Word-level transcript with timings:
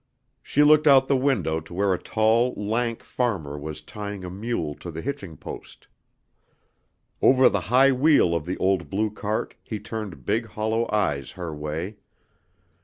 She 0.41 0.63
looked 0.63 0.87
out 0.87 1.07
the 1.07 1.15
window 1.15 1.59
to 1.59 1.73
where 1.75 1.93
a 1.93 2.01
tall 2.01 2.55
lank 2.57 3.03
farmer 3.03 3.55
was 3.55 3.83
tying 3.83 4.25
a 4.25 4.31
mule 4.31 4.73
to 4.77 4.89
the 4.89 5.03
hitching 5.03 5.37
post. 5.37 5.87
Over 7.21 7.49
the 7.49 7.59
high 7.69 7.91
wheel 7.91 8.33
of 8.33 8.47
the 8.47 8.57
old 8.57 8.89
blue 8.89 9.11
cart 9.11 9.53
he 9.61 9.77
turned 9.79 10.25
big 10.25 10.47
hollow 10.47 10.89
eyes 10.91 11.33
her 11.33 11.53
way. 11.53 11.97